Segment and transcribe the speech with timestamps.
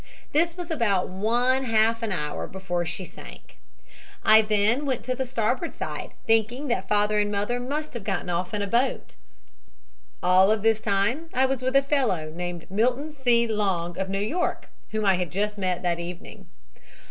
[0.31, 3.57] This was about one half an hour before she sank.
[4.25, 8.27] I then went to the starboard side, thinking that father and mother must have gotten
[8.27, 9.15] off in a boat.
[10.23, 13.45] All of this time I was with a fellow named Milton C.
[13.45, 16.47] Long, of New York, whom I had just met that evening.